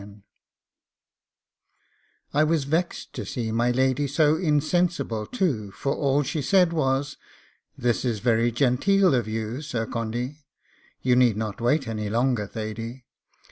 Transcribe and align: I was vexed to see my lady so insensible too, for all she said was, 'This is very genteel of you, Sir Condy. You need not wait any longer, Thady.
I 2.33 2.43
was 2.43 2.63
vexed 2.63 3.13
to 3.13 3.23
see 3.23 3.51
my 3.51 3.69
lady 3.69 4.07
so 4.07 4.35
insensible 4.35 5.27
too, 5.27 5.69
for 5.73 5.93
all 5.93 6.23
she 6.23 6.41
said 6.41 6.73
was, 6.73 7.17
'This 7.77 8.03
is 8.03 8.19
very 8.19 8.51
genteel 8.51 9.13
of 9.13 9.27
you, 9.27 9.61
Sir 9.61 9.85
Condy. 9.85 10.39
You 11.03 11.15
need 11.15 11.37
not 11.37 11.61
wait 11.61 11.87
any 11.87 12.09
longer, 12.09 12.47
Thady. 12.47 13.05